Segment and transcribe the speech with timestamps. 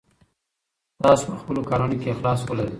[1.01, 2.69] تاسو په خپلو کارونو کې اخلاص ولرئ.